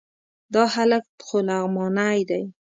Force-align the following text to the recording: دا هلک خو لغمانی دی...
دا 0.53 0.63
هلک 0.75 1.05
خو 1.25 1.37
لغمانی 1.47 2.19
دی... 2.29 2.43